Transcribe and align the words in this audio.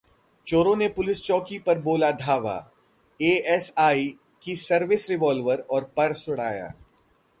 चोरों 0.47 0.75
ने 0.75 0.87
पुलिस 0.87 1.21
चौकी 1.23 1.59
पर 1.59 1.79
बोला 1.79 2.11
धावा, 2.11 2.55
एएसआई 3.19 4.07
की 4.43 4.55
सर्विस 4.55 5.09
रिवॉल्वर 5.09 5.59
और 5.71 5.83
पर्स 5.97 6.29
उड़ाया 6.29 6.73